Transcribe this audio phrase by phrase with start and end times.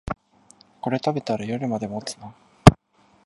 [0.81, 2.33] これ食べたら夜まで持つな